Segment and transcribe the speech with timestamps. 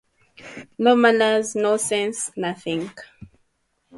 [0.85, 2.81] No manners, no sense, nothing.